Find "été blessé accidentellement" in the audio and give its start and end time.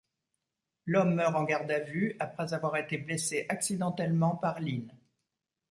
2.77-4.35